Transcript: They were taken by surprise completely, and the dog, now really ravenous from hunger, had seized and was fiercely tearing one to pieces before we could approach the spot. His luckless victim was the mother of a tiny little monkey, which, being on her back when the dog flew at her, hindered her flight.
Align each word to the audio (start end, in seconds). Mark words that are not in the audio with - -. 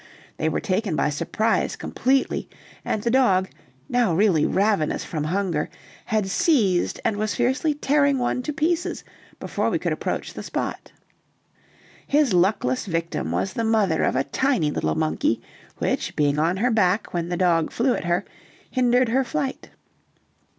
They 0.37 0.49
were 0.49 0.59
taken 0.59 0.95
by 0.95 1.11
surprise 1.11 1.75
completely, 1.75 2.49
and 2.83 3.03
the 3.03 3.11
dog, 3.11 3.49
now 3.87 4.15
really 4.15 4.47
ravenous 4.47 5.03
from 5.03 5.25
hunger, 5.25 5.69
had 6.05 6.25
seized 6.25 6.99
and 7.05 7.17
was 7.17 7.35
fiercely 7.35 7.75
tearing 7.75 8.17
one 8.17 8.41
to 8.41 8.51
pieces 8.51 9.03
before 9.39 9.69
we 9.69 9.77
could 9.77 9.93
approach 9.93 10.33
the 10.33 10.41
spot. 10.41 10.91
His 12.07 12.33
luckless 12.33 12.87
victim 12.87 13.31
was 13.31 13.53
the 13.53 13.63
mother 13.63 14.01
of 14.03 14.15
a 14.15 14.23
tiny 14.23 14.71
little 14.71 14.95
monkey, 14.95 15.39
which, 15.77 16.15
being 16.15 16.39
on 16.39 16.57
her 16.57 16.71
back 16.71 17.13
when 17.13 17.29
the 17.29 17.37
dog 17.37 17.71
flew 17.71 17.93
at 17.93 18.05
her, 18.05 18.25
hindered 18.71 19.09
her 19.09 19.23
flight. 19.23 19.69